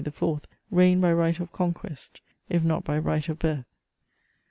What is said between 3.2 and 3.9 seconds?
of birth.